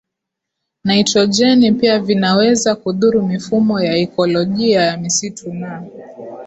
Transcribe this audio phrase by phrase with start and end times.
[0.83, 5.83] nitrojeni pia vinaweza kudhuru mifumo ya ikolojia ya misitu na